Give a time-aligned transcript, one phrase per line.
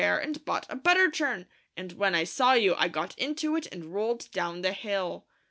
[0.81, 1.45] butter churn,
[1.77, 5.25] and when I saw you I got into it and rolled down the hill."